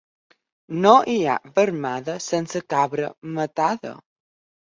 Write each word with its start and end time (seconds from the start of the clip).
No 0.85 0.93
hi 1.15 1.17
ha 1.25 1.35
veremada 1.57 2.15
sense 2.29 2.61
cabra 2.75 3.13
matada. 3.37 3.93